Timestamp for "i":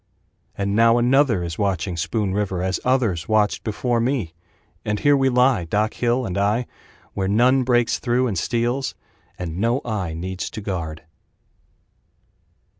6.39-6.65